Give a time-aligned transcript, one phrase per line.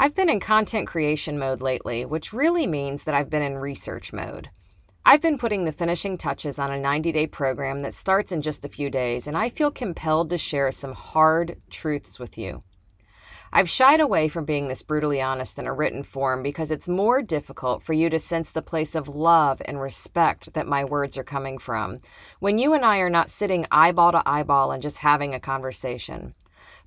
[0.00, 4.12] I've been in content creation mode lately, which really means that I've been in research
[4.12, 4.48] mode.
[5.04, 8.64] I've been putting the finishing touches on a 90 day program that starts in just
[8.64, 12.60] a few days, and I feel compelled to share some hard truths with you.
[13.52, 17.20] I've shied away from being this brutally honest in a written form because it's more
[17.20, 21.24] difficult for you to sense the place of love and respect that my words are
[21.24, 21.98] coming from
[22.38, 26.34] when you and I are not sitting eyeball to eyeball and just having a conversation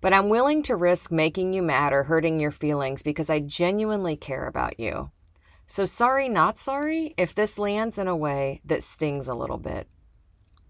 [0.00, 4.16] but I'm willing to risk making you mad or hurting your feelings because I genuinely
[4.16, 5.10] care about you.
[5.66, 9.88] So, sorry, not sorry if this lands in a way that stings a little bit.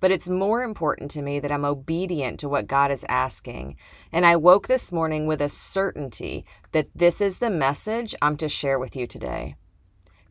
[0.01, 3.77] But it's more important to me that I'm obedient to what God is asking.
[4.12, 8.48] And I woke this morning with a certainty that this is the message I'm to
[8.48, 9.56] share with you today.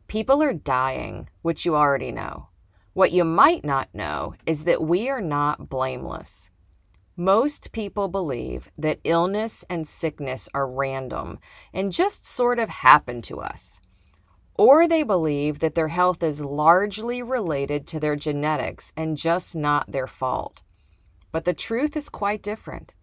[0.08, 2.48] People are dying, which you already know.
[2.94, 6.49] What you might not know is that we are not blameless.
[7.20, 11.38] Most people believe that illness and sickness are random
[11.70, 13.78] and just sort of happen to us.
[14.54, 19.92] Or they believe that their health is largely related to their genetics and just not
[19.92, 20.62] their fault.
[21.30, 22.94] But the truth is quite different.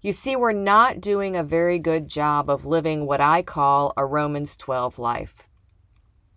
[0.00, 4.04] You see, we're not doing a very good job of living what I call a
[4.04, 5.44] Romans 12 life.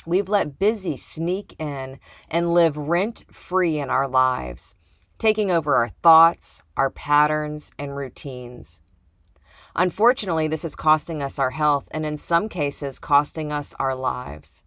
[0.06, 1.98] We've let busy sneak in
[2.30, 4.76] and live rent free in our lives
[5.22, 8.82] taking over our thoughts, our patterns, and routines.
[9.76, 14.64] Unfortunately, this is costing us our health and in some cases costing us our lives.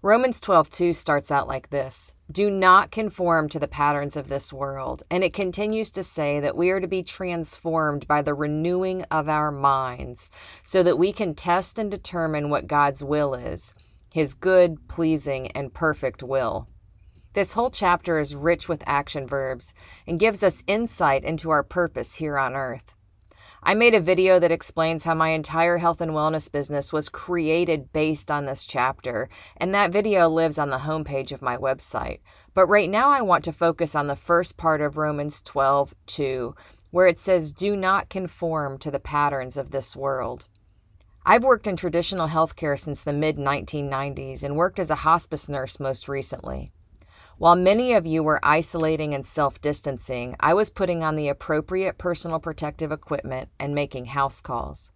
[0.00, 5.02] Romans 12:2 starts out like this: Do not conform to the patterns of this world,
[5.10, 9.28] and it continues to say that we are to be transformed by the renewing of
[9.28, 10.30] our minds,
[10.62, 13.74] so that we can test and determine what God's will is,
[14.14, 16.68] his good, pleasing, and perfect will.
[17.34, 19.74] This whole chapter is rich with action verbs
[20.06, 22.94] and gives us insight into our purpose here on earth.
[23.62, 27.92] I made a video that explains how my entire health and wellness business was created
[27.92, 32.20] based on this chapter, and that video lives on the homepage of my website.
[32.54, 36.54] But right now, I want to focus on the first part of Romans 12 2,
[36.92, 40.46] where it says, Do not conform to the patterns of this world.
[41.26, 45.78] I've worked in traditional healthcare since the mid 1990s and worked as a hospice nurse
[45.78, 46.70] most recently.
[47.38, 51.96] While many of you were isolating and self distancing, I was putting on the appropriate
[51.96, 54.90] personal protective equipment and making house calls.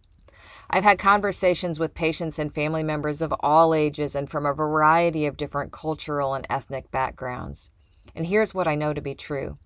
[0.68, 5.24] I've had conversations with patients and family members of all ages and from a variety
[5.26, 7.70] of different cultural and ethnic backgrounds.
[8.12, 9.58] And here's what I know to be true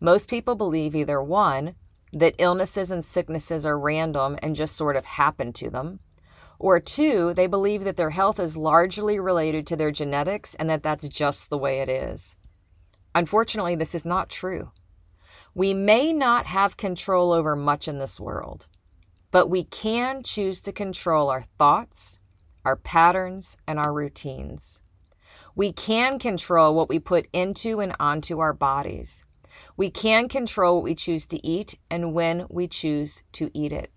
[0.00, 1.74] most people believe either one,
[2.14, 6.00] that illnesses and sicknesses are random and just sort of happen to them,
[6.58, 10.82] or two, they believe that their health is largely related to their genetics and that
[10.82, 12.36] that's just the way it is.
[13.14, 14.72] Unfortunately, this is not true.
[15.54, 18.66] We may not have control over much in this world,
[19.30, 22.20] but we can choose to control our thoughts,
[22.64, 24.82] our patterns, and our routines.
[25.54, 29.24] We can control what we put into and onto our bodies.
[29.76, 33.90] We can control what we choose to eat and when we choose to eat it.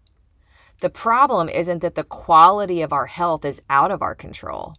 [0.82, 4.76] The problem isn't that the quality of our health is out of our control.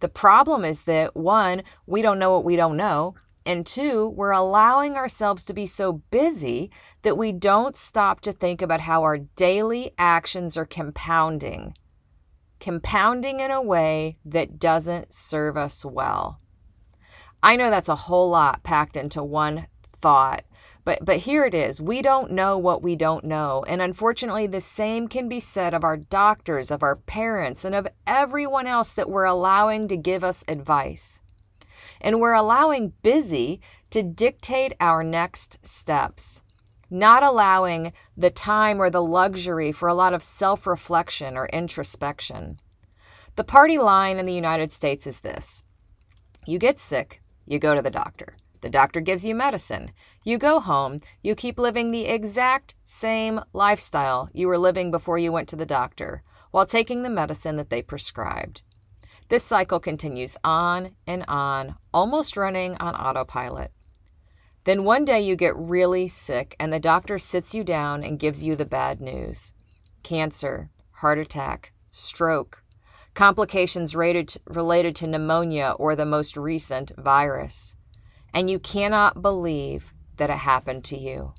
[0.00, 3.14] The problem is that one, we don't know what we don't know.
[3.44, 6.70] And two, we're allowing ourselves to be so busy
[7.02, 11.74] that we don't stop to think about how our daily actions are compounding,
[12.60, 16.40] compounding in a way that doesn't serve us well.
[17.42, 19.66] I know that's a whole lot packed into one
[20.00, 20.44] thought,
[20.84, 21.80] but but here it is.
[21.80, 23.64] We don't know what we don't know.
[23.68, 27.86] And unfortunately, the same can be said of our doctors, of our parents, and of
[28.06, 31.20] everyone else that we're allowing to give us advice.
[32.00, 33.60] And we're allowing busy
[33.90, 36.42] to dictate our next steps,
[36.90, 42.58] not allowing the time or the luxury for a lot of self reflection or introspection.
[43.36, 45.64] The party line in the United States is this
[46.44, 48.36] you get sick, you go to the doctor.
[48.62, 49.90] The doctor gives you medicine.
[50.24, 51.00] You go home.
[51.20, 55.66] You keep living the exact same lifestyle you were living before you went to the
[55.66, 58.62] doctor while taking the medicine that they prescribed.
[59.28, 63.72] This cycle continues on and on, almost running on autopilot.
[64.64, 68.44] Then one day you get really sick, and the doctor sits you down and gives
[68.44, 69.52] you the bad news
[70.04, 72.62] cancer, heart attack, stroke,
[73.14, 77.76] complications related to pneumonia or the most recent virus
[78.34, 81.34] and you cannot believe that it happened to you.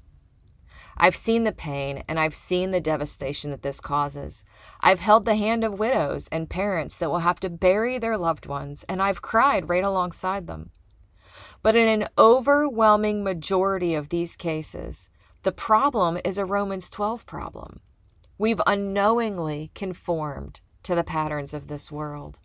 [0.98, 4.46] I've seen the pain and I've seen the devastation that this causes.
[4.82, 8.46] I've held the hand of widows and parents that will have to bury their loved
[8.46, 10.70] ones, and I've cried right alongside them.
[11.64, 15.10] But in an overwhelming majority of these cases,
[15.44, 17.80] the problem is a Romans 12 problem.
[18.38, 22.40] We've unknowingly conformed to the patterns of this world.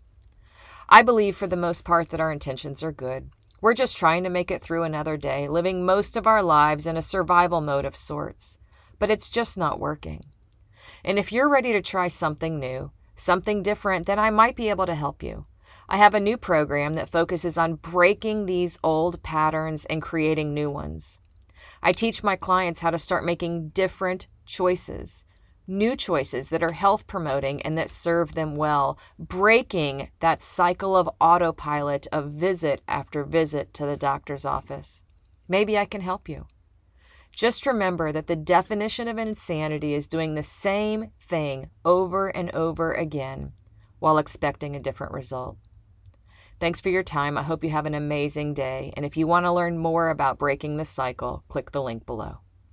[0.89, 3.31] I believe for the most part that our intentions are good.
[3.61, 6.97] We're just trying to make it through another day, living most of our lives in
[6.97, 8.59] a survival mode of sorts.
[9.01, 10.27] But it's just not working.
[11.05, 14.87] And if you're ready to try something new, something different, then I might be able
[14.87, 15.47] to help you.
[15.89, 20.71] I have a new program that focuses on breaking these old patterns and creating new
[20.71, 21.19] ones.
[21.83, 25.25] I teach my clients how to start making different choices,
[25.69, 31.11] new choices that are health promoting and that serve them well, breaking that cycle of
[31.21, 35.03] autopilot of visit after visit to the doctor's office.
[35.47, 36.47] Maybe I can help you.
[37.31, 42.93] Just remember that the definition of insanity is doing the same thing over and over
[42.93, 43.53] again
[43.99, 45.57] while expecting a different result.
[46.59, 47.39] Thanks for your time.
[47.39, 48.93] I hope you have an amazing day.
[48.97, 52.39] And if you want to learn more about breaking the cycle, click the link below.